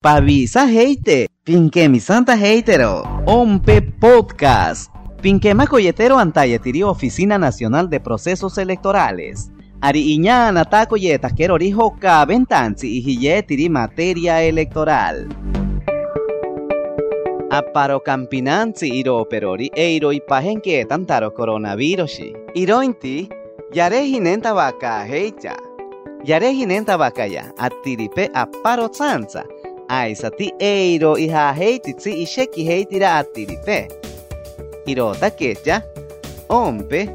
[0.00, 4.94] Pavisa heite, pinque mi santa heitero, ompe podcast.
[5.20, 9.50] Pinque macoyetero antayetiri Oficina Nacional de Procesos Electorales.
[9.80, 11.96] Ari iñana taco yeta quiero rijo
[12.28, 15.26] ventanzi y hiyetiri materia electoral.
[17.50, 22.20] Aparo campinanzi iro perori eiro ipahenke tantaro coronavirus.
[22.54, 23.28] Irointi,
[23.72, 25.56] yare hinenta vaca heicha.
[26.24, 29.44] Yare hinenta vaca ya, atiripe aparo tsanza.
[29.88, 33.88] Aisati eiro iha heititsi isheki heitira atiripe.
[34.86, 35.82] Irota kecha,
[36.48, 37.08] ompe,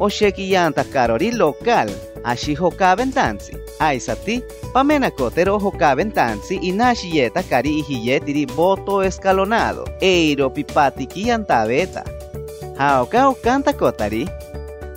[0.00, 1.90] osheki yanta karori local,
[2.24, 3.56] ashi hokaventanzi.
[3.80, 9.84] Aisati, pamena kotero hokaventanzi inashi yeta kari ihiyetiri voto escalonado.
[10.00, 12.04] Eiro pipatiki yantabeta.
[12.78, 14.28] Haoka okanta kotari.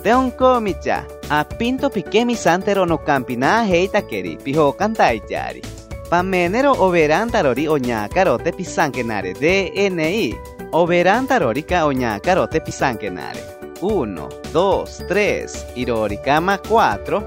[0.02, 5.62] Teon komicha, a pinto pikemi santero no campina heita keri, piho kantaichari.
[6.08, 10.38] Pamenero overantarori oñakarote pisankenare DNI.
[10.70, 13.42] Overantarorica oñakarote pisankenare.
[13.80, 17.22] 1, 2, 3, iroricama 4.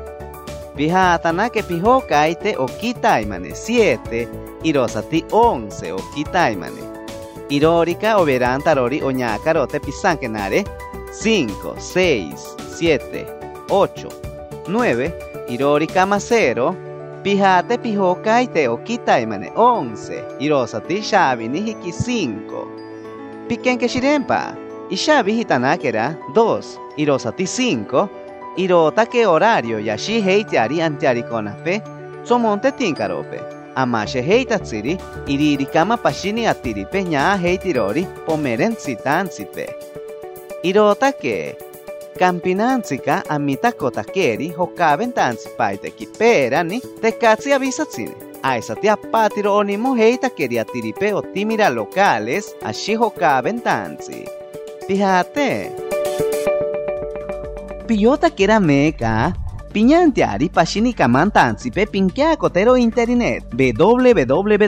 [0.78, 4.28] Pijatana que pijo kaite okitaimane 7,
[4.64, 6.82] irosati 11 okitaimane.
[7.50, 10.64] Irorica overantarori oñakarote pisankenare
[11.12, 13.26] 5, 6, 7,
[13.70, 14.08] 8,
[14.68, 15.14] 9,
[15.50, 16.89] iroricama 0.
[17.24, 22.68] Pijate pijo kaite okitaimane 11, irosati shabini hiki 5.
[23.48, 24.56] Piquen que shirempa.
[24.90, 28.08] Ishabi hitanakera 2, irosati 5,
[28.58, 31.82] irota que horario yashi heitiari antiari konape,
[32.24, 33.42] somonte tinkarope.
[33.76, 39.76] Amashe heitatsiri, iririkama pashini atiripe nya heitirori pomeren sitansipe.
[40.64, 41.58] Irota que
[42.20, 48.16] campinanzika amita kotakeri hokaben tansipaite kiperani tekatsi avisatsine.
[48.44, 54.26] Aisati apatiro onimo heita quería tiripe o timira locales, ashi hokaben tansi.
[54.88, 55.72] Fíjate.
[57.88, 59.34] Piyota kera meka,
[59.74, 64.60] piñantiari pashini kamantansi pe pinkia kotero internet www.ompe.gov.pe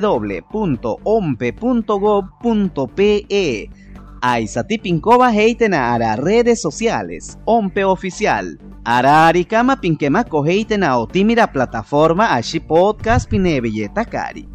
[4.22, 8.54] Aisati pinkova heitena ara redes sociales, ompe oficial.
[8.86, 14.46] Ara arikama pinkema koheitena o timira plataforma ashi podcast pinebelleta kari.